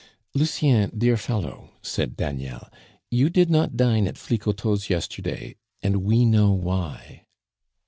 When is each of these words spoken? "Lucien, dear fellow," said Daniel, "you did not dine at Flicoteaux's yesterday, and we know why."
"Lucien, 0.33 0.91
dear 0.97 1.15
fellow," 1.15 1.69
said 1.83 2.17
Daniel, 2.17 2.67
"you 3.11 3.29
did 3.29 3.51
not 3.51 3.77
dine 3.77 4.07
at 4.07 4.17
Flicoteaux's 4.17 4.89
yesterday, 4.89 5.55
and 5.83 5.97
we 5.97 6.25
know 6.25 6.51
why." 6.51 7.27